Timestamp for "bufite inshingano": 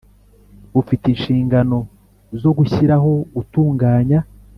0.73-1.77